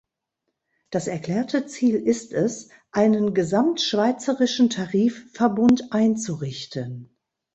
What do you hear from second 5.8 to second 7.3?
einzurichten.